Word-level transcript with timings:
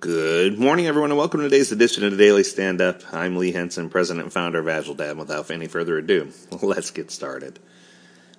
Good 0.00 0.60
morning, 0.60 0.86
everyone, 0.86 1.10
and 1.10 1.18
welcome 1.18 1.40
to 1.40 1.48
today's 1.48 1.72
edition 1.72 2.04
of 2.04 2.12
the 2.12 2.16
Daily 2.16 2.44
Stand 2.44 2.80
Up. 2.80 3.02
I'm 3.12 3.36
Lee 3.36 3.50
Henson, 3.50 3.90
president 3.90 4.26
and 4.26 4.32
founder 4.32 4.60
of 4.60 4.68
Agile 4.68 4.94
Dad. 4.94 5.18
Without 5.18 5.50
any 5.50 5.66
further 5.66 5.98
ado, 5.98 6.30
let's 6.62 6.92
get 6.92 7.10
started. 7.10 7.58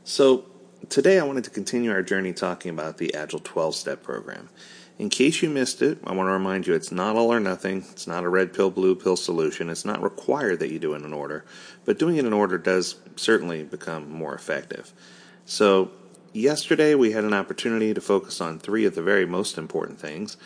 So, 0.06 0.46
today 0.88 1.20
I 1.20 1.26
wanted 1.26 1.44
to 1.44 1.50
continue 1.50 1.92
our 1.92 2.02
journey 2.02 2.32
talking 2.32 2.72
about 2.72 2.98
the 2.98 3.14
Agile 3.14 3.42
12 3.42 3.76
step 3.76 4.04
program. 4.04 4.48
In 4.98 5.10
case 5.10 5.42
you 5.42 5.50
missed 5.50 5.82
it, 5.82 5.98
I 6.06 6.14
want 6.14 6.28
to 6.28 6.32
remind 6.32 6.66
you 6.66 6.76
it's 6.76 6.94
not 6.94 7.18
all 7.18 7.30
or 7.30 7.42
nothing. 7.42 7.84
It's 7.92 8.08
not 8.08 8.24
a 8.24 8.30
red 8.30 8.54
pill, 8.54 8.72
blue 8.72 8.96
pill 8.96 9.18
solution. 9.18 9.70
It's 9.70 9.84
not 9.84 10.02
required 10.02 10.60
that 10.60 10.72
you 10.72 10.80
do 10.80 10.94
it 10.94 11.04
in 11.04 11.12
order, 11.12 11.44
but 11.84 12.00
doing 12.00 12.16
it 12.16 12.24
in 12.24 12.32
order 12.32 12.58
does 12.58 12.96
certainly 13.18 13.64
become 13.64 14.10
more 14.10 14.34
effective. 14.34 14.94
So, 15.44 15.92
yesterday 16.32 16.96
we 16.96 17.12
had 17.12 17.26
an 17.26 17.34
opportunity 17.34 17.94
to 17.94 18.00
focus 18.00 18.40
on 18.40 18.60
three 18.60 18.86
of 18.86 18.96
the 18.96 19.02
very 19.02 19.26
most 19.26 19.58
important 19.58 20.00
things 20.00 20.38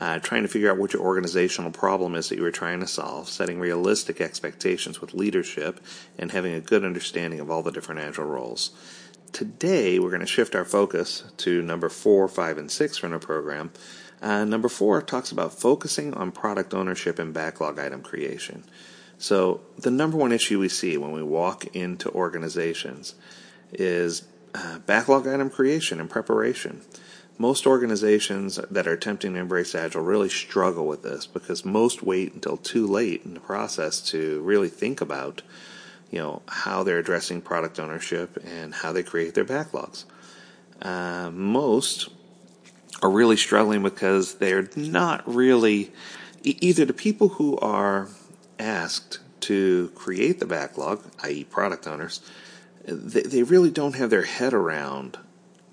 uh, 0.00 0.18
trying 0.18 0.42
to 0.42 0.48
figure 0.48 0.70
out 0.70 0.78
what 0.78 0.92
your 0.92 1.02
organizational 1.02 1.70
problem 1.70 2.14
is 2.14 2.28
that 2.28 2.36
you 2.36 2.42
were 2.42 2.50
trying 2.50 2.80
to 2.80 2.86
solve, 2.86 3.28
setting 3.28 3.60
realistic 3.60 4.20
expectations 4.20 5.00
with 5.00 5.12
leadership, 5.12 5.80
and 6.18 6.32
having 6.32 6.54
a 6.54 6.60
good 6.60 6.84
understanding 6.84 7.38
of 7.38 7.50
all 7.50 7.62
the 7.62 7.70
different 7.70 8.00
agile 8.00 8.24
roles. 8.24 8.70
Today, 9.32 9.98
we're 9.98 10.10
going 10.10 10.20
to 10.20 10.26
shift 10.26 10.54
our 10.54 10.64
focus 10.64 11.24
to 11.38 11.62
number 11.62 11.88
four, 11.88 12.26
five, 12.28 12.56
and 12.56 12.70
six 12.70 12.96
from 12.96 13.12
the 13.12 13.18
program. 13.18 13.70
Uh, 14.22 14.44
number 14.44 14.68
four 14.68 15.00
talks 15.02 15.30
about 15.30 15.52
focusing 15.52 16.14
on 16.14 16.32
product 16.32 16.74
ownership 16.74 17.18
and 17.18 17.32
backlog 17.32 17.78
item 17.78 18.02
creation. 18.02 18.64
So, 19.18 19.60
the 19.78 19.90
number 19.90 20.16
one 20.16 20.32
issue 20.32 20.58
we 20.58 20.70
see 20.70 20.96
when 20.96 21.12
we 21.12 21.22
walk 21.22 21.76
into 21.76 22.10
organizations 22.10 23.14
is 23.72 24.26
uh, 24.54 24.78
backlog 24.80 25.28
item 25.28 25.50
creation 25.50 26.00
and 26.00 26.08
preparation 26.08 26.80
most 27.40 27.66
organizations 27.66 28.60
that 28.70 28.86
are 28.86 28.92
attempting 28.92 29.32
to 29.32 29.40
embrace 29.40 29.74
Agile 29.74 30.02
really 30.02 30.28
struggle 30.28 30.86
with 30.86 31.02
this 31.02 31.26
because 31.26 31.64
most 31.64 32.02
wait 32.02 32.34
until 32.34 32.58
too 32.58 32.86
late 32.86 33.22
in 33.24 33.32
the 33.32 33.40
process 33.40 34.02
to 34.02 34.42
really 34.42 34.68
think 34.68 35.00
about, 35.00 35.40
you 36.10 36.18
know, 36.18 36.42
how 36.46 36.82
they're 36.82 36.98
addressing 36.98 37.40
product 37.40 37.80
ownership 37.80 38.36
and 38.44 38.74
how 38.74 38.92
they 38.92 39.02
create 39.02 39.32
their 39.32 39.46
backlogs. 39.46 40.04
Uh, 40.82 41.30
most 41.32 42.10
are 43.00 43.10
really 43.10 43.38
struggling 43.38 43.82
because 43.82 44.34
they're 44.34 44.68
not 44.76 45.26
really 45.26 45.92
either 46.42 46.84
the 46.84 46.92
people 46.92 47.28
who 47.28 47.56
are 47.60 48.08
asked 48.58 49.18
to 49.40 49.90
create 49.94 50.40
the 50.40 50.46
backlog, 50.46 51.02
i.e., 51.22 51.44
product 51.44 51.86
owners, 51.86 52.20
they, 52.84 53.22
they 53.22 53.42
really 53.42 53.70
don't 53.70 53.94
have 53.94 54.10
their 54.10 54.24
head 54.24 54.52
around 54.52 55.16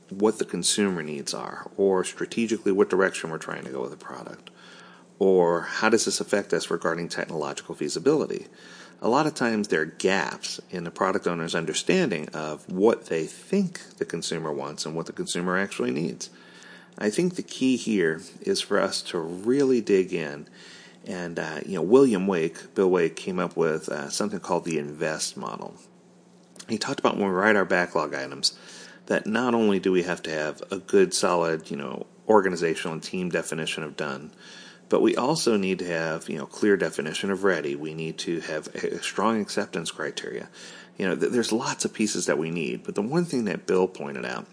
what 0.09 0.39
the 0.39 0.45
consumer 0.45 1.03
needs 1.03 1.33
are, 1.33 1.69
or 1.77 2.03
strategically 2.03 2.71
what 2.71 2.89
direction 2.89 3.29
we're 3.29 3.37
trying 3.37 3.63
to 3.65 3.71
go 3.71 3.81
with 3.81 3.91
the 3.91 3.97
product, 3.97 4.49
or 5.19 5.61
how 5.61 5.89
does 5.89 6.05
this 6.05 6.21
affect 6.21 6.53
us 6.53 6.69
regarding 6.69 7.09
technological 7.09 7.75
feasibility. 7.75 8.47
A 9.01 9.09
lot 9.09 9.27
of 9.27 9.35
times 9.35 9.67
there 9.67 9.81
are 9.81 9.85
gaps 9.85 10.59
in 10.71 10.83
the 10.83 10.91
product 10.91 11.27
owner's 11.27 11.53
understanding 11.53 12.29
of 12.29 12.67
what 12.71 13.07
they 13.07 13.25
think 13.25 13.97
the 13.97 14.05
consumer 14.05 14.51
wants 14.51 14.85
and 14.85 14.95
what 14.95 15.05
the 15.05 15.13
consumer 15.13 15.57
actually 15.57 15.91
needs. 15.91 16.29
I 16.97 17.11
think 17.11 17.35
the 17.35 17.43
key 17.43 17.77
here 17.77 18.21
is 18.41 18.59
for 18.59 18.79
us 18.79 19.03
to 19.03 19.19
really 19.19 19.81
dig 19.81 20.13
in. 20.13 20.47
And, 21.05 21.37
uh, 21.37 21.59
you 21.65 21.75
know, 21.75 21.83
William 21.83 22.25
Wake, 22.25 22.73
Bill 22.73 22.89
Wake, 22.89 23.15
came 23.15 23.39
up 23.39 23.55
with 23.55 23.87
uh, 23.87 24.09
something 24.09 24.39
called 24.39 24.65
the 24.65 24.79
INVEST 24.79 25.37
model. 25.37 25.75
He 26.67 26.77
talked 26.77 26.99
about 26.99 27.17
when 27.17 27.27
we 27.27 27.33
write 27.33 27.55
our 27.55 27.65
backlog 27.65 28.13
items, 28.13 28.57
that 29.07 29.25
not 29.25 29.53
only 29.53 29.79
do 29.79 29.91
we 29.91 30.03
have 30.03 30.21
to 30.23 30.31
have 30.31 30.61
a 30.71 30.77
good, 30.77 31.13
solid, 31.13 31.69
you 31.71 31.77
know, 31.77 32.05
organizational 32.27 32.93
and 32.93 33.03
team 33.03 33.29
definition 33.29 33.83
of 33.83 33.97
done, 33.97 34.31
but 34.89 35.01
we 35.01 35.15
also 35.15 35.57
need 35.57 35.79
to 35.79 35.85
have, 35.85 36.29
you 36.29 36.37
know, 36.37 36.45
clear 36.45 36.77
definition 36.77 37.31
of 37.31 37.43
ready. 37.43 37.75
We 37.75 37.93
need 37.93 38.17
to 38.19 38.39
have 38.41 38.67
a 38.75 39.01
strong 39.01 39.41
acceptance 39.41 39.91
criteria. 39.91 40.49
You 40.97 41.07
know, 41.07 41.15
th- 41.15 41.31
there's 41.31 41.51
lots 41.51 41.85
of 41.85 41.93
pieces 41.93 42.25
that 42.25 42.37
we 42.37 42.51
need, 42.51 42.83
but 42.83 42.95
the 42.95 43.01
one 43.01 43.25
thing 43.25 43.45
that 43.45 43.65
Bill 43.65 43.87
pointed 43.87 44.25
out 44.25 44.45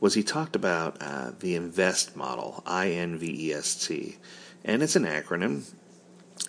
was 0.00 0.14
he 0.14 0.22
talked 0.22 0.56
about 0.56 0.96
uh, 1.00 1.32
the 1.38 1.54
INVEST 1.56 2.16
model, 2.16 2.62
I 2.66 2.90
N 2.90 3.16
V 3.16 3.48
E 3.48 3.52
S 3.52 3.86
T, 3.86 4.16
and 4.64 4.82
it's 4.82 4.96
an 4.96 5.04
acronym. 5.04 5.72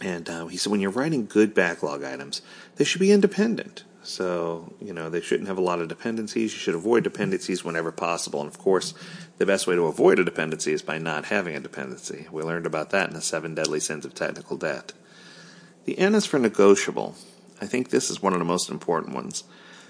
And 0.01 0.29
uh, 0.29 0.47
he 0.47 0.57
said 0.57 0.71
when 0.71 0.81
you're 0.81 0.91
writing 0.91 1.25
good 1.25 1.53
backlog 1.53 2.03
items, 2.03 2.41
they 2.75 2.83
should 2.83 3.01
be 3.01 3.11
independent. 3.11 3.83
So, 4.07 4.73
you 4.81 4.93
know, 4.93 5.09
they 5.09 5.19
shouldn't 5.19 5.49
have 5.49 5.57
a 5.57 5.61
lot 5.61 5.81
of 5.81 5.89
dependencies. 5.89 6.53
You 6.53 6.59
should 6.59 6.75
avoid 6.75 7.03
dependencies 7.03 7.65
whenever 7.65 7.91
possible. 7.91 8.39
And 8.39 8.49
of 8.49 8.57
course, 8.57 8.93
the 9.37 9.45
best 9.45 9.67
way 9.67 9.75
to 9.75 9.85
avoid 9.85 10.17
a 10.17 10.23
dependency 10.23 10.71
is 10.71 10.81
by 10.81 10.97
not 10.97 11.25
having 11.25 11.57
a 11.57 11.59
dependency. 11.59 12.25
We 12.31 12.41
learned 12.41 12.65
about 12.65 12.91
that 12.91 13.09
in 13.09 13.15
the 13.15 13.21
seven 13.21 13.53
deadly 13.53 13.81
sins 13.81 14.05
of 14.05 14.15
technical 14.15 14.55
debt. 14.55 14.93
The 15.83 15.99
N 15.99 16.15
is 16.15 16.25
for 16.25 16.39
negotiable. 16.39 17.15
I 17.59 17.65
think 17.65 17.89
this 17.89 18.09
is 18.09 18.21
one 18.21 18.31
of 18.31 18.39
the 18.39 18.45
most 18.45 18.69
important 18.69 19.13
ones. 19.13 19.43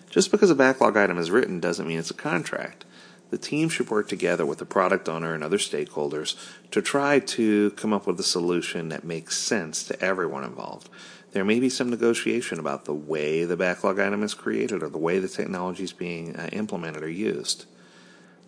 Just 0.09 0.31
because 0.31 0.49
a 0.49 0.55
backlog 0.55 0.97
item 0.97 1.19
is 1.19 1.29
written 1.29 1.59
doesn't 1.59 1.87
mean 1.87 1.99
it's 1.99 2.09
a 2.09 2.15
contract. 2.15 2.85
The 3.29 3.37
team 3.37 3.69
should 3.69 3.91
work 3.91 4.07
together 4.07 4.47
with 4.47 4.57
the 4.57 4.65
product 4.65 5.07
owner 5.07 5.35
and 5.35 5.43
other 5.43 5.57
stakeholders 5.57 6.35
to 6.71 6.81
try 6.81 7.19
to 7.19 7.71
come 7.71 7.93
up 7.93 8.07
with 8.07 8.19
a 8.19 8.23
solution 8.23 8.89
that 8.89 9.03
makes 9.03 9.37
sense 9.37 9.83
to 9.83 10.01
everyone 10.01 10.43
involved 10.43 10.89
there 11.37 11.45
may 11.45 11.59
be 11.59 11.69
some 11.69 11.91
negotiation 11.91 12.57
about 12.57 12.85
the 12.85 12.95
way 12.95 13.43
the 13.43 13.55
backlog 13.55 13.99
item 13.99 14.23
is 14.23 14.33
created 14.33 14.81
or 14.81 14.89
the 14.89 14.97
way 14.97 15.19
the 15.19 15.27
technology 15.27 15.83
is 15.83 15.93
being 15.93 16.35
uh, 16.35 16.49
implemented 16.51 17.03
or 17.03 17.09
used. 17.11 17.65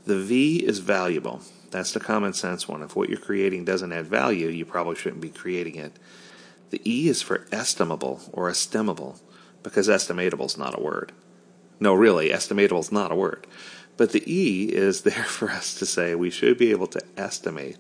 The 0.06 0.18
V 0.18 0.66
is 0.66 0.80
valuable. 0.80 1.42
That's 1.70 1.92
the 1.92 2.00
common 2.00 2.34
sense 2.34 2.68
one. 2.68 2.82
If 2.82 2.96
what 2.96 3.08
you're 3.08 3.20
creating 3.20 3.66
doesn't 3.66 3.94
add 3.94 4.08
value, 4.08 4.48
you 4.48 4.66
probably 4.66 4.96
shouldn't 4.96 5.22
be 5.22 5.30
creating 5.30 5.76
it. 5.76 5.98
The 6.72 6.82
E 6.84 7.08
is 7.10 7.22
for 7.22 7.46
estimable 7.52 8.22
or 8.34 8.50
estimable, 8.50 9.20
because 9.62 9.88
estimatable 9.88 10.48
is 10.48 10.58
not 10.58 10.76
a 10.76 10.82
word. 10.82 11.12
No, 11.80 11.94
really, 11.94 12.30
estimatable 12.30 12.80
is 12.80 12.92
not 12.92 13.12
a 13.12 13.16
word. 13.16 13.46
But 13.98 14.14
the 14.14 14.24
E 14.26 14.70
is 14.74 15.02
there 15.04 15.26
for 15.26 15.52
us 15.52 15.76
to 15.76 15.86
say 15.86 16.16
we 16.16 16.32
should 16.32 16.58
be 16.58 16.72
able 16.72 16.88
to 16.88 17.04
estimate 17.16 17.78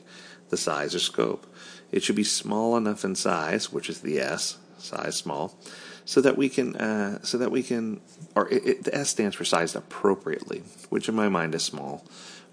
the 0.49 0.57
size 0.57 0.93
or 0.93 0.99
scope. 0.99 1.51
It 1.91 2.03
should 2.03 2.15
be 2.15 2.23
small 2.23 2.77
enough 2.77 3.03
in 3.03 3.15
size, 3.15 3.73
which 3.73 3.89
is 3.89 4.01
the 4.01 4.19
S, 4.19 4.58
size 4.81 5.15
small, 5.15 5.57
so 6.05 6.21
that 6.21 6.37
we 6.37 6.49
can 6.49 6.75
uh, 6.75 7.21
so 7.23 7.37
that 7.37 7.51
we 7.51 7.63
can 7.63 8.01
or 8.35 8.49
it, 8.49 8.65
it, 8.65 8.83
the 8.83 8.95
S 8.95 9.09
stands 9.09 9.35
for 9.35 9.45
sized 9.45 9.75
appropriately, 9.75 10.63
which 10.89 11.09
in 11.09 11.15
my 11.15 11.29
mind 11.29 11.55
is 11.55 11.63
small. 11.63 12.05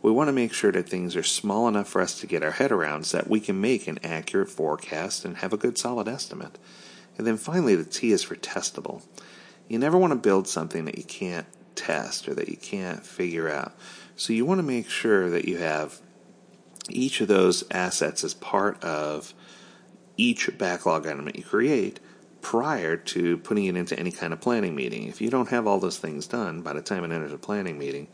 We 0.02 0.12
want 0.12 0.28
to 0.28 0.32
make 0.32 0.52
sure 0.52 0.70
that 0.72 0.88
things 0.88 1.16
are 1.16 1.22
small 1.22 1.66
enough 1.66 1.88
for 1.88 2.00
us 2.00 2.20
to 2.20 2.26
get 2.26 2.42
our 2.42 2.52
head 2.52 2.70
around 2.70 3.06
so 3.06 3.18
that 3.18 3.30
we 3.30 3.40
can 3.40 3.60
make 3.60 3.88
an 3.88 3.98
accurate 4.04 4.50
forecast 4.50 5.24
and 5.24 5.38
have 5.38 5.52
a 5.52 5.56
good 5.56 5.78
solid 5.78 6.06
estimate. 6.06 6.58
And 7.18 7.26
then 7.26 7.36
finally, 7.38 7.74
the 7.74 7.84
T 7.84 8.12
is 8.12 8.22
for 8.22 8.36
testable. 8.36 9.02
You 9.68 9.78
never 9.78 9.98
want 9.98 10.12
to 10.12 10.18
build 10.18 10.46
something 10.46 10.84
that 10.84 10.98
you 10.98 11.04
can't 11.04 11.46
test 11.74 12.28
or 12.28 12.34
that 12.34 12.48
you 12.48 12.56
can't 12.56 13.04
figure 13.04 13.48
out. 13.48 13.74
So 14.16 14.32
you 14.32 14.44
want 14.44 14.58
to 14.58 14.62
make 14.66 14.88
sure 14.88 15.28
that 15.30 15.46
you 15.46 15.58
have 15.58 16.00
each 16.88 17.20
of 17.20 17.28
those 17.28 17.64
assets 17.70 18.22
as 18.22 18.34
part 18.34 18.82
of 18.84 19.34
each 20.16 20.56
backlog 20.56 21.06
item 21.06 21.24
that 21.24 21.36
you 21.36 21.44
create 21.44 22.00
prior 22.46 22.96
to 22.96 23.38
putting 23.38 23.64
it 23.64 23.76
into 23.76 23.98
any 23.98 24.12
kind 24.12 24.32
of 24.32 24.40
planning 24.40 24.72
meeting. 24.72 25.08
If 25.08 25.20
you 25.20 25.30
don't 25.30 25.48
have 25.48 25.66
all 25.66 25.80
those 25.80 25.98
things 25.98 26.28
done 26.28 26.62
by 26.62 26.74
the 26.74 26.80
time 26.80 27.02
it 27.02 27.10
enters 27.10 27.32
a 27.32 27.38
planning 27.38 27.76
meeting, 27.76 28.06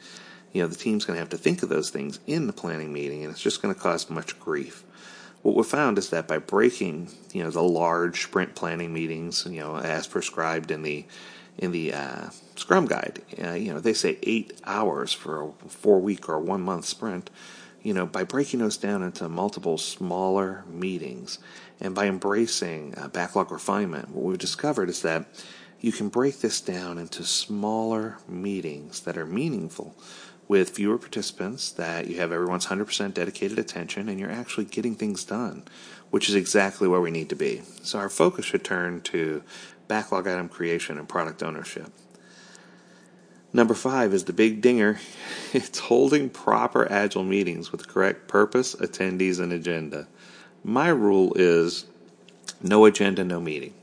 you 0.55 0.63
know, 0.63 0.69
the 0.69 0.75
team's 0.75 1.05
going 1.05 1.17
to 1.17 1.21
have 1.21 1.29
to 1.29 1.37
think 1.37 1.63
of 1.63 1.69
those 1.69 1.91
things 1.91 2.19
in 2.27 2.47
the 2.47 2.55
planning 2.55 2.95
meeting 2.95 3.25
and 3.25 3.31
it's 3.31 3.43
just 3.43 3.61
going 3.61 3.75
to 3.75 3.79
cause 3.79 4.09
much 4.09 4.41
grief. 4.41 4.85
What 5.43 5.55
we 5.55 5.63
found 5.65 5.99
is 5.99 6.09
that 6.09 6.29
by 6.29 6.39
breaking, 6.39 7.11
you 7.35 7.43
know, 7.43 7.51
the 7.51 7.63
large 7.63 8.23
sprint 8.23 8.55
planning 8.55 8.95
meetings, 8.95 9.47
you 9.47 9.61
know, 9.61 9.77
as 9.77 10.07
prescribed 10.07 10.71
in 10.71 10.81
the 10.81 11.05
in 11.59 11.71
the 11.71 11.93
uh, 11.93 12.31
Scrum 12.57 12.87
guide, 12.87 13.21
uh, 13.45 13.53
you 13.53 13.75
know, 13.75 13.81
they 13.81 13.93
say 13.93 14.17
eight 14.23 14.59
hours 14.65 15.13
for 15.13 15.51
a 15.51 15.69
four 15.69 16.01
week 16.01 16.27
or 16.31 16.39
one 16.39 16.63
month 16.63 16.87
sprint 16.87 17.29
you 17.83 17.93
know, 17.93 18.07
by 18.07 18.25
breaking 18.25 18.61
those 18.61 18.77
down 18.77 19.03
into 19.03 19.29
multiple 19.29 19.77
smaller 19.79 20.65
meetings 20.69 21.39
and 21.81 21.95
by 21.95 22.07
embracing 22.07 22.95
uh, 22.97 23.09
backlog 23.09 23.51
refinement, 23.51 24.11
what 24.11 24.25
we've 24.25 24.39
discovered 24.39 24.89
is 24.89 25.03
that 25.03 25.27
you 25.81 25.91
can 25.91 26.09
break 26.09 26.41
this 26.41 26.61
down 26.61 26.97
into 26.97 27.25
smaller 27.25 28.19
meetings 28.29 29.01
that 29.01 29.19
are 29.19 29.27
meaningful 29.27 29.97
with 30.47 30.71
fewer 30.71 30.99
participants, 30.99 31.73
that 31.73 32.07
you 32.07 32.19
have 32.19 32.31
everyone's 32.31 32.67
100% 32.67 33.15
dedicated 33.15 33.59
attention, 33.59 34.09
and 34.09 34.21
you're 34.21 34.31
actually 34.31 34.65
getting 34.65 34.95
things 34.95 35.25
done, 35.25 35.65
which 36.11 36.29
is 36.29 36.35
exactly 36.35 36.87
where 36.87 37.01
we 37.01 37.11
need 37.11 37.29
to 37.31 37.35
be. 37.35 37.63
So 37.83 37.99
our 37.99 38.09
focus 38.09 38.45
should 38.45 38.65
turn 38.65 39.01
to 39.03 39.43
backlog 39.89 40.29
item 40.29 40.49
creation 40.49 40.99
and 40.99 41.09
product 41.09 41.43
ownership. 41.43 41.91
Number 43.53 43.75
five 43.75 44.15
is 44.15 44.25
the 44.25 44.33
big 44.33 44.61
dinger. 44.61 44.99
It's 45.55 45.81
holding 45.81 46.31
proper 46.31 46.91
agile 46.91 47.25
meetings 47.25 47.73
with 47.73 47.87
correct 47.87 48.27
purpose, 48.27 48.75
attendees, 48.77 49.39
and 49.39 49.53
agenda. 49.53 50.09
My 50.65 50.89
rule 50.89 51.35
is 51.37 51.85
no 52.63 52.87
agenda, 52.87 53.23
no 53.23 53.39
meeting. 53.39 53.75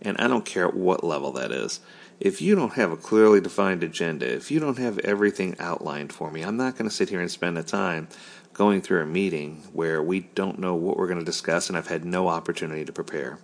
And 0.00 0.16
I 0.18 0.28
don't 0.28 0.44
care 0.44 0.68
at 0.68 0.76
what 0.76 1.02
level 1.02 1.32
that 1.32 1.50
is. 1.50 1.80
If 2.20 2.40
you 2.40 2.54
don't 2.54 2.74
have 2.74 2.92
a 2.92 2.96
clearly 2.96 3.40
defined 3.40 3.82
agenda, 3.82 4.32
if 4.32 4.52
you 4.52 4.60
don't 4.60 4.78
have 4.78 5.00
everything 5.00 5.56
outlined 5.58 6.12
for 6.12 6.30
me, 6.30 6.42
I'm 6.42 6.56
not 6.56 6.76
going 6.76 6.88
to 6.88 6.94
sit 6.94 7.08
here 7.08 7.20
and 7.20 7.30
spend 7.30 7.56
the 7.56 7.64
time 7.64 8.06
going 8.52 8.80
through 8.80 9.02
a 9.02 9.06
meeting 9.06 9.62
where 9.72 10.00
we 10.00 10.20
don't 10.20 10.58
know 10.58 10.74
what 10.76 10.96
we're 10.96 11.06
going 11.08 11.18
to 11.18 11.24
discuss 11.24 11.68
and 11.68 11.76
I've 11.76 11.88
had 11.88 12.04
no 12.04 12.28
opportunity 12.28 12.84
to 12.84 12.92
prepare. 12.92 13.38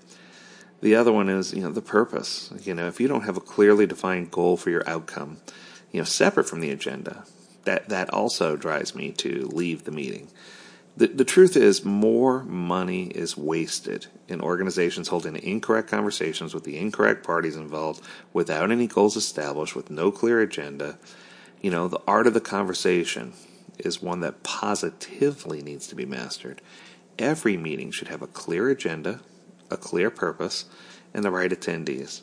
The 0.85 0.97
other 0.97 1.13
one 1.13 1.31
is, 1.31 1.55
you 1.55 1.63
know, 1.63 1.71
the 1.71 1.81
purpose. 1.81 2.53
You 2.61 2.75
know, 2.75 2.87
if 2.89 3.01
you 3.01 3.09
don't 3.09 3.25
have 3.25 3.39
a 3.39 3.41
clearly 3.41 3.87
defined 3.87 4.31
goal 4.31 4.59
for 4.59 4.69
your 4.69 4.87
outcome, 4.87 5.39
you 5.91 5.99
know, 5.99 6.05
separate 6.05 6.47
from 6.47 6.61
the 6.61 6.71
agenda, 6.71 7.25
that 7.65 7.89
that 7.89 8.13
also 8.13 8.55
drives 8.55 8.95
me 8.95 9.11
to 9.13 9.49
leave 9.51 9.85
the 9.85 9.91
meeting. 9.91 10.29
The, 10.95 11.07
the 11.07 11.25
truth 11.25 11.57
is, 11.57 11.87
more 11.87 12.43
money 12.43 13.07
is 13.07 13.35
wasted 13.35 14.09
in 14.29 14.43
organizations 14.43 15.09
holding 15.09 15.37
incorrect 15.37 15.89
conversations 15.89 16.53
with 16.53 16.65
the 16.65 16.77
incorrect 16.77 17.25
parties 17.25 17.57
involved 17.57 18.07
without 18.35 18.71
any 18.71 18.87
goals 18.87 19.17
established, 19.17 19.75
with 19.75 19.89
no 19.89 20.11
clear 20.11 20.43
agenda. 20.43 20.99
You 21.63 21.71
know, 21.71 21.89
the 21.89 22.03
art 22.07 22.27
of 22.27 22.35
the 22.35 22.43
conversation 22.43 23.33
is 23.79 24.03
one 24.03 24.21
that 24.21 24.43
positively 24.43 25.63
needs 25.63 25.87
to 25.87 25.95
be 25.95 26.05
mastered. 26.05 26.61
Every 27.19 27.57
meeting 27.57 27.91
should 27.91 28.09
have 28.09 28.21
a 28.21 28.27
clear 28.27 28.69
agenda, 28.69 29.21
a 29.75 29.77
clear 29.77 30.09
purpose, 30.09 30.65
and 31.13 31.25
the 31.25 31.31
right 31.31 31.51
attendees. 31.51 32.23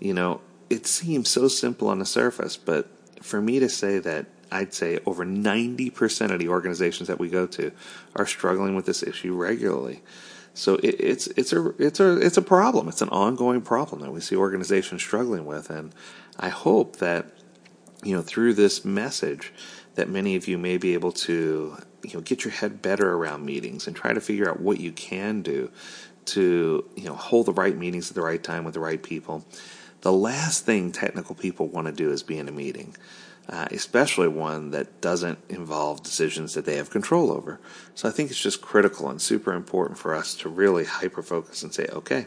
You 0.00 0.14
know, 0.14 0.40
it 0.70 0.86
seems 0.86 1.28
so 1.28 1.48
simple 1.48 1.88
on 1.88 1.98
the 1.98 2.06
surface, 2.06 2.56
but 2.56 2.88
for 3.22 3.40
me 3.40 3.58
to 3.60 3.68
say 3.68 3.98
that 3.98 4.26
I'd 4.50 4.72
say 4.72 4.98
over 5.06 5.24
90% 5.24 6.30
of 6.30 6.38
the 6.38 6.48
organizations 6.48 7.08
that 7.08 7.18
we 7.18 7.28
go 7.28 7.46
to 7.48 7.72
are 8.14 8.26
struggling 8.26 8.76
with 8.76 8.86
this 8.86 9.02
issue 9.02 9.34
regularly. 9.34 10.02
So 10.54 10.76
it, 10.76 10.96
it's 10.98 11.26
it's 11.28 11.52
a 11.52 11.74
it's 11.78 12.00
a 12.00 12.16
it's 12.18 12.38
a 12.38 12.42
problem. 12.42 12.88
It's 12.88 13.02
an 13.02 13.10
ongoing 13.10 13.60
problem 13.60 14.00
that 14.00 14.10
we 14.10 14.20
see 14.20 14.36
organizations 14.36 15.02
struggling 15.02 15.44
with, 15.44 15.68
and 15.68 15.94
I 16.38 16.48
hope 16.48 16.96
that 16.96 17.26
you 18.02 18.16
know 18.16 18.22
through 18.22 18.54
this 18.54 18.82
message 18.82 19.52
that 19.96 20.08
many 20.08 20.34
of 20.34 20.48
you 20.48 20.56
may 20.56 20.78
be 20.78 20.94
able 20.94 21.12
to 21.12 21.76
you 22.02 22.14
know 22.14 22.20
get 22.20 22.44
your 22.44 22.52
head 22.52 22.80
better 22.80 23.12
around 23.14 23.44
meetings 23.44 23.86
and 23.86 23.94
try 23.94 24.14
to 24.14 24.20
figure 24.20 24.48
out 24.48 24.60
what 24.60 24.80
you 24.80 24.92
can 24.92 25.42
do 25.42 25.70
to 26.26 26.88
you 26.96 27.04
know 27.04 27.14
hold 27.14 27.46
the 27.46 27.52
right 27.52 27.76
meetings 27.76 28.10
at 28.10 28.14
the 28.14 28.22
right 28.22 28.42
time 28.42 28.64
with 28.64 28.74
the 28.74 28.80
right 28.80 29.02
people. 29.02 29.44
The 30.02 30.12
last 30.12 30.64
thing 30.64 30.92
technical 30.92 31.34
people 31.34 31.68
want 31.68 31.86
to 31.86 31.92
do 31.92 32.10
is 32.12 32.22
be 32.22 32.38
in 32.38 32.48
a 32.48 32.52
meeting 32.52 32.94
uh, 33.48 33.66
especially 33.70 34.28
one 34.28 34.70
that 34.72 35.00
doesn't 35.00 35.38
involve 35.48 36.02
decisions 36.02 36.54
that 36.54 36.64
they 36.64 36.76
have 36.76 36.90
control 36.90 37.30
over. 37.30 37.60
So 37.94 38.08
I 38.08 38.12
think 38.12 38.30
it's 38.30 38.40
just 38.40 38.60
critical 38.60 39.08
and 39.08 39.22
super 39.22 39.52
important 39.52 39.98
for 39.98 40.14
us 40.14 40.34
to 40.36 40.48
really 40.48 40.84
hyper 40.84 41.22
focus 41.22 41.62
and 41.62 41.72
say, 41.72 41.86
okay, 41.92 42.26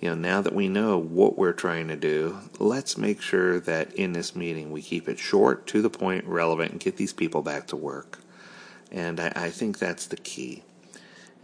you 0.00 0.10
know, 0.10 0.14
now 0.14 0.42
that 0.42 0.54
we 0.54 0.68
know 0.68 0.98
what 0.98 1.38
we're 1.38 1.52
trying 1.52 1.88
to 1.88 1.96
do, 1.96 2.40
let's 2.58 2.98
make 2.98 3.22
sure 3.22 3.58
that 3.60 3.94
in 3.94 4.12
this 4.12 4.36
meeting 4.36 4.70
we 4.70 4.82
keep 4.82 5.08
it 5.08 5.18
short, 5.18 5.66
to 5.68 5.80
the 5.80 5.90
point, 5.90 6.26
relevant, 6.26 6.72
and 6.72 6.80
get 6.80 6.98
these 6.98 7.12
people 7.12 7.40
back 7.40 7.68
to 7.68 7.76
work. 7.76 8.18
And 8.92 9.18
I, 9.18 9.32
I 9.34 9.50
think 9.50 9.78
that's 9.78 10.06
the 10.06 10.16
key. 10.18 10.62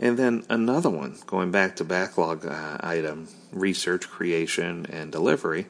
And 0.00 0.18
then 0.18 0.44
another 0.48 0.90
one, 0.90 1.18
going 1.26 1.52
back 1.52 1.76
to 1.76 1.84
backlog 1.84 2.44
uh, 2.44 2.78
item, 2.80 3.28
research, 3.52 4.08
creation, 4.08 4.86
and 4.90 5.12
delivery 5.12 5.66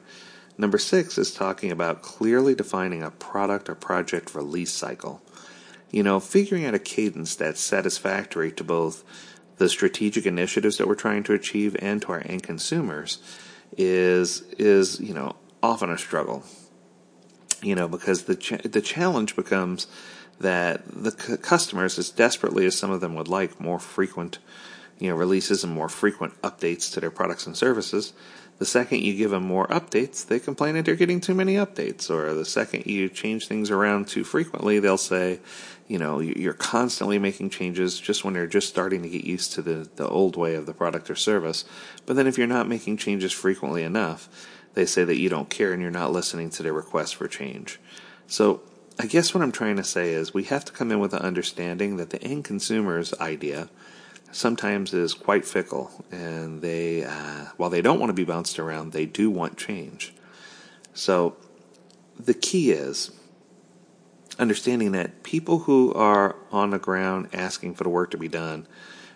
Number 0.61 0.77
six 0.77 1.17
is 1.17 1.33
talking 1.33 1.71
about 1.71 2.03
clearly 2.03 2.53
defining 2.53 3.01
a 3.01 3.09
product 3.09 3.67
or 3.67 3.73
project 3.73 4.35
release 4.35 4.71
cycle. 4.71 5.19
You 5.89 6.03
know, 6.03 6.19
figuring 6.19 6.65
out 6.65 6.75
a 6.75 6.79
cadence 6.79 7.35
that's 7.35 7.59
satisfactory 7.59 8.51
to 8.51 8.63
both 8.63 9.03
the 9.57 9.67
strategic 9.67 10.27
initiatives 10.27 10.77
that 10.77 10.87
we're 10.87 10.93
trying 10.93 11.23
to 11.23 11.33
achieve 11.33 11.75
and 11.79 11.99
to 12.03 12.11
our 12.11 12.21
end 12.25 12.43
consumers 12.43 13.17
is 13.75 14.41
is 14.59 14.99
you 14.99 15.15
know 15.15 15.35
often 15.63 15.89
a 15.89 15.97
struggle. 15.97 16.43
You 17.63 17.73
know, 17.73 17.87
because 17.87 18.25
the 18.25 18.35
ch- 18.35 18.61
the 18.63 18.81
challenge 18.81 19.35
becomes 19.35 19.87
that 20.41 20.81
the 20.87 21.11
c- 21.11 21.37
customers, 21.37 21.97
as 21.97 22.09
desperately 22.09 22.65
as 22.65 22.77
some 22.77 22.91
of 22.91 23.01
them 23.01 23.15
would 23.15 23.27
like 23.27 23.59
more 23.59 23.79
frequent, 23.79 24.39
you 24.99 25.09
know, 25.09 25.15
releases 25.15 25.63
and 25.63 25.73
more 25.73 25.89
frequent 25.89 26.39
updates 26.41 26.91
to 26.93 26.99
their 26.99 27.11
products 27.11 27.47
and 27.47 27.55
services, 27.55 28.13
the 28.61 28.65
second 28.65 29.01
you 29.01 29.15
give 29.15 29.31
them 29.31 29.43
more 29.43 29.65
updates, 29.69 30.23
they 30.23 30.39
complain 30.39 30.75
that 30.75 30.85
they're 30.85 30.95
getting 30.95 31.19
too 31.19 31.33
many 31.33 31.55
updates. 31.55 32.11
Or 32.11 32.33
the 32.35 32.45
second 32.45 32.85
you 32.85 33.09
change 33.09 33.47
things 33.47 33.71
around 33.71 34.07
too 34.07 34.23
frequently, 34.23 34.77
they'll 34.79 34.97
say, 34.97 35.39
you 35.87 35.97
know, 35.97 36.19
you're 36.19 36.53
constantly 36.53 37.17
making 37.17 37.49
changes 37.49 37.99
just 37.99 38.23
when 38.23 38.35
they're 38.35 38.45
just 38.45 38.69
starting 38.69 39.01
to 39.01 39.09
get 39.09 39.23
used 39.23 39.53
to 39.53 39.63
the, 39.63 39.89
the 39.95 40.07
old 40.07 40.35
way 40.37 40.53
of 40.53 40.67
the 40.67 40.75
product 40.75 41.09
or 41.09 41.15
service. 41.15 41.65
But 42.05 42.15
then 42.15 42.27
if 42.27 42.37
you're 42.37 42.45
not 42.45 42.67
making 42.67 42.97
changes 42.97 43.31
frequently 43.31 43.81
enough, 43.81 44.29
they 44.75 44.85
say 44.85 45.03
that 45.05 45.17
you 45.17 45.27
don't 45.27 45.49
care 45.49 45.73
and 45.73 45.81
you're 45.81 45.91
not 45.91 46.11
listening 46.11 46.51
to 46.51 46.61
their 46.61 46.71
requests 46.71 47.13
for 47.13 47.27
change. 47.27 47.79
So 48.27 48.61
I 48.99 49.05
guess 49.05 49.33
what 49.33 49.41
I'm 49.41 49.51
trying 49.51 49.77
to 49.77 49.83
say 49.83 50.11
is 50.11 50.33
we 50.33 50.43
have 50.43 50.65
to 50.65 50.71
come 50.71 50.91
in 50.91 50.99
with 50.99 51.13
an 51.13 51.21
understanding 51.21 51.97
that 51.97 52.11
the 52.11 52.21
end 52.21 52.43
consumer's 52.43 53.13
idea 53.15 53.69
sometimes 54.31 54.93
is 54.93 55.13
quite 55.13 55.45
fickle, 55.45 55.91
and 56.11 56.61
they, 56.61 57.03
uh, 57.03 57.45
while 57.57 57.69
they 57.69 57.81
don't 57.81 57.99
want 57.99 58.09
to 58.09 58.13
be 58.13 58.23
bounced 58.23 58.59
around, 58.59 58.91
they 58.91 59.05
do 59.05 59.29
want 59.29 59.57
change. 59.57 60.13
So 60.93 61.35
the 62.19 62.33
key 62.33 62.71
is 62.71 63.11
understanding 64.39 64.91
that 64.93 65.23
people 65.23 65.59
who 65.59 65.93
are 65.93 66.35
on 66.51 66.69
the 66.69 66.79
ground 66.79 67.29
asking 67.33 67.75
for 67.75 67.83
the 67.83 67.89
work 67.89 68.11
to 68.11 68.17
be 68.17 68.27
done 68.27 68.67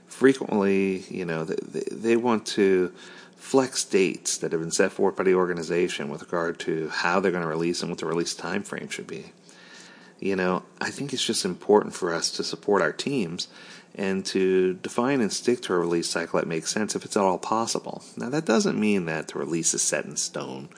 frequently, 0.07 1.00
you 1.10 1.25
know, 1.25 1.44
they, 1.44 1.83
they 1.92 2.16
want 2.16 2.45
to 2.45 2.94
flex 3.36 3.83
dates 3.83 4.38
that 4.38 4.51
have 4.51 4.62
been 4.62 4.71
set 4.71 4.92
forth 4.92 5.16
by 5.16 5.24
the 5.24 5.36
organization 5.36 6.10
with 6.10 6.21
regard 6.24 6.60
to 6.60 6.89
how 6.89 7.19
they're 7.19 7.31
going 7.31 7.44
to 7.44 7.50
release 7.50 7.81
and 7.81 7.92
what 7.92 8.00
the 8.00 8.06
release 8.06 8.33
time 8.33 8.63
frame 8.63 8.89
should 8.89 9.07
be. 9.07 9.25
You 10.20 10.36
know, 10.36 10.64
I 10.80 10.90
think 10.92 11.14
it's 11.14 11.26
just 11.26 11.46
important 11.46 11.94
for 11.94 12.14
us 12.14 12.32
to 12.32 12.44
support 12.44 12.82
our 12.82 12.94
teams 12.94 13.48
and 13.94 14.26
to 14.26 14.74
define 14.76 15.22
and 15.22 15.32
stick 15.32 15.62
to 15.64 15.74
a 15.74 15.80
release 15.80 16.10
cycle 16.10 16.40
that 16.40 16.48
makes 16.48 16.72
sense 16.72 16.96
if 16.96 17.06
it's 17.06 17.18
at 17.18 17.24
all 17.24 17.38
possible. 17.38 18.04
Now, 18.18 18.30
that 18.30 18.46
doesn't 18.46 18.80
mean 18.80 19.06
that 19.06 19.30
the 19.30 19.40
release 19.40 19.74
is 19.74 19.82
set 19.82 20.06
in 20.06 20.18
stone. 20.18 20.70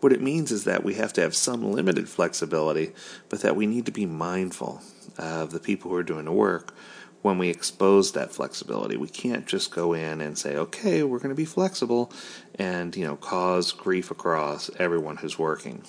What 0.00 0.12
it 0.12 0.22
means 0.22 0.52
is 0.52 0.64
that 0.64 0.84
we 0.84 0.94
have 0.94 1.12
to 1.14 1.20
have 1.20 1.34
some 1.34 1.72
limited 1.72 2.08
flexibility, 2.08 2.92
but 3.28 3.40
that 3.40 3.56
we 3.56 3.66
need 3.66 3.86
to 3.86 3.92
be 3.92 4.06
mindful 4.06 4.82
of 5.16 5.50
the 5.50 5.58
people 5.58 5.90
who 5.90 5.96
are 5.96 6.02
doing 6.02 6.26
the 6.26 6.32
work 6.32 6.74
when 7.22 7.38
we 7.38 7.48
expose 7.48 8.12
that 8.12 8.32
flexibility. 8.32 8.96
We 8.96 9.08
can't 9.08 9.46
just 9.46 9.72
go 9.72 9.92
in 9.92 10.20
and 10.20 10.38
say, 10.38 10.56
okay, 10.56 11.02
we're 11.02 11.18
going 11.18 11.30
to 11.30 11.34
be 11.34 11.44
flexible 11.44 12.12
and, 12.54 12.94
you 12.94 13.04
know, 13.04 13.16
cause 13.16 13.72
grief 13.72 14.10
across 14.10 14.70
everyone 14.78 15.16
who's 15.16 15.38
working. 15.38 15.82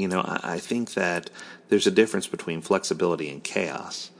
You 0.00 0.08
know, 0.08 0.20
I, 0.20 0.54
I 0.54 0.58
think 0.58 0.94
that 0.94 1.30
there's 1.68 1.86
a 1.86 1.90
difference 1.90 2.26
between 2.26 2.60
flexibility 2.60 3.30
and 3.30 3.42
chaos. 3.42 4.10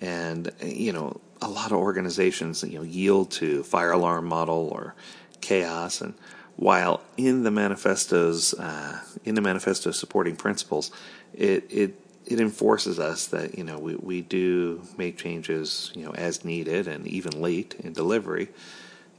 And 0.00 0.50
you 0.62 0.92
know 0.92 1.20
a 1.40 1.48
lot 1.48 1.72
of 1.72 1.78
organizations 1.78 2.62
you 2.62 2.78
know 2.78 2.84
yield 2.84 3.30
to 3.32 3.62
fire 3.62 3.92
alarm 3.92 4.26
model 4.26 4.68
or 4.72 4.94
chaos. 5.40 6.00
And 6.00 6.14
while 6.56 7.02
in 7.16 7.44
the 7.44 7.50
manifestos 7.50 8.54
uh, 8.54 9.00
in 9.24 9.34
the 9.34 9.40
manifesto 9.40 9.90
supporting 9.90 10.36
principles 10.36 10.90
it 11.34 11.64
it 11.70 11.94
it 12.26 12.40
enforces 12.40 12.98
us 12.98 13.26
that 13.26 13.58
you 13.58 13.64
know 13.64 13.78
we, 13.78 13.96
we 13.96 14.20
do 14.22 14.82
make 14.96 15.16
changes 15.16 15.92
you 15.94 16.04
know 16.04 16.12
as 16.14 16.44
needed 16.44 16.86
and 16.88 17.06
even 17.06 17.40
late 17.40 17.74
in 17.78 17.92
delivery. 17.92 18.48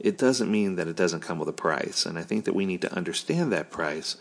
It 0.00 0.18
doesn't 0.18 0.50
mean 0.50 0.74
that 0.76 0.88
it 0.88 0.96
doesn't 0.96 1.20
come 1.20 1.38
with 1.38 1.48
a 1.48 1.52
price. 1.52 2.04
And 2.04 2.18
i 2.18 2.22
think 2.22 2.44
that 2.44 2.54
we 2.54 2.66
need 2.66 2.82
to 2.82 2.92
understand 2.92 3.52
that 3.52 3.70
price 3.70 4.16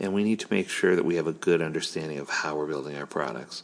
and 0.00 0.12
we 0.14 0.24
need 0.24 0.40
to 0.40 0.46
make 0.50 0.68
sure 0.68 0.94
that 0.96 1.04
we 1.04 1.16
have 1.16 1.26
a 1.26 1.32
good 1.32 1.62
understanding 1.62 2.18
of 2.18 2.28
how 2.28 2.56
we're 2.56 2.66
building 2.66 2.96
our 2.96 3.06
products 3.06 3.62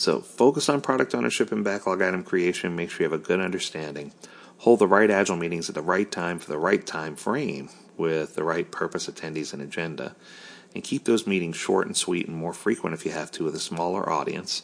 so 0.00 0.20
focus 0.20 0.70
on 0.70 0.80
product 0.80 1.14
ownership 1.14 1.52
and 1.52 1.62
backlog 1.62 2.00
item 2.00 2.24
creation. 2.24 2.74
Make 2.74 2.88
sure 2.88 3.04
you 3.04 3.12
have 3.12 3.20
a 3.20 3.22
good 3.22 3.38
understanding. 3.38 4.12
Hold 4.60 4.78
the 4.78 4.86
right 4.86 5.10
agile 5.10 5.36
meetings 5.36 5.68
at 5.68 5.74
the 5.74 5.82
right 5.82 6.10
time 6.10 6.38
for 6.38 6.50
the 6.50 6.56
right 6.56 6.86
time 6.86 7.16
frame 7.16 7.68
with 7.98 8.34
the 8.34 8.42
right 8.42 8.70
purpose, 8.70 9.08
attendees, 9.08 9.52
and 9.52 9.60
agenda. 9.60 10.16
And 10.74 10.82
keep 10.82 11.04
those 11.04 11.26
meetings 11.26 11.56
short 11.56 11.86
and 11.86 11.94
sweet 11.94 12.26
and 12.26 12.34
more 12.34 12.54
frequent 12.54 12.94
if 12.94 13.04
you 13.04 13.12
have 13.12 13.30
to 13.32 13.44
with 13.44 13.54
a 13.54 13.60
smaller 13.60 14.08
audience. 14.08 14.62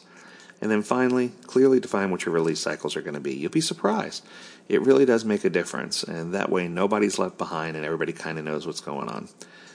And 0.59 0.71
then 0.71 0.81
finally, 0.81 1.33
clearly 1.43 1.79
define 1.79 2.09
what 2.09 2.25
your 2.25 2.33
release 2.33 2.59
cycles 2.59 2.95
are 2.95 3.03
going 3.03 3.13
to 3.13 3.19
be. 3.19 3.35
You'll 3.35 3.51
be 3.51 3.61
surprised. 3.61 4.25
It 4.67 4.81
really 4.81 5.05
does 5.05 5.23
make 5.23 5.45
a 5.45 5.51
difference, 5.51 6.01
and 6.01 6.33
that 6.33 6.49
way 6.49 6.67
nobody's 6.67 7.19
left 7.19 7.37
behind 7.37 7.75
and 7.75 7.85
everybody 7.85 8.11
kind 8.11 8.39
of 8.39 8.45
knows 8.45 8.65
what's 8.65 8.81
going 8.81 9.07
on. 9.07 9.29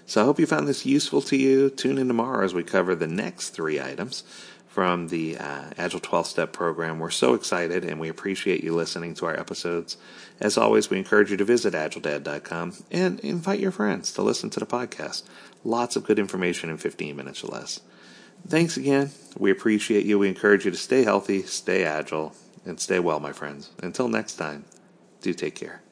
So 0.07 0.21
I 0.21 0.25
hope 0.25 0.39
you 0.39 0.47
found 0.47 0.69
this 0.69 0.85
useful 0.85 1.23
to 1.23 1.37
you. 1.37 1.71
Tune 1.71 1.99
in 1.99 2.09
tomorrow 2.09 2.45
as 2.45 2.55
we 2.55 2.63
cover 2.63 2.95
the 2.95 3.07
next 3.07 3.51
three 3.51 3.81
items 3.81 4.25
from 4.73 5.09
the 5.09 5.37
uh, 5.37 5.65
Agile 5.77 6.01
12 6.01 6.27
step 6.27 6.53
program. 6.53 6.99
We're 6.99 7.11
so 7.11 7.35
excited 7.35 7.85
and 7.85 8.01
we 8.01 8.09
appreciate 8.09 8.65
you 8.65 8.75
listening 8.75 9.15
to 9.17 9.27
our 9.27 9.39
episodes. 9.39 9.99
As 10.41 10.57
always, 10.57 10.89
we 10.89 10.99
encourage 10.99 11.31
you 11.31 11.37
to 11.37 11.45
visit 11.45 11.75
agiledad.com 11.75 12.73
and 12.91 13.21
invite 13.21 13.61
your 13.61 13.71
friends 13.71 14.13
to 14.15 14.23
listen 14.23 14.49
to 14.51 14.61
the 14.61 14.67
podcast. 14.67 15.25
Lots 15.63 15.95
of 15.95 16.05
good 16.05 16.19
information 16.19 16.71
in 16.71 16.79
15 16.79 17.15
minutes 17.15 17.45
or 17.45 17.49
less. 17.49 17.81
Thanks 18.49 18.77
again. 18.79 19.11
We 19.37 19.51
appreciate 19.51 20.07
you. 20.07 20.19
We 20.19 20.29
encourage 20.29 20.65
you 20.65 20.71
to 20.71 20.77
stay 20.77 21.05
healthy, 21.05 21.43
stay 21.43 21.85
agile, 21.85 22.35
and 22.65 22.81
stay 22.81 22.99
well, 22.99 23.21
my 23.21 23.33
friends. 23.33 23.71
Until 23.83 24.09
next 24.09 24.37
time, 24.37 24.65
do 25.21 25.35
take 25.35 25.55
care. 25.55 25.83